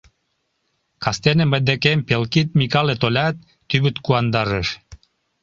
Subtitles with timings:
[1.03, 3.35] Кастене мый декем Пелкид Микале толят,
[3.69, 4.69] тӱвыт куандарыш.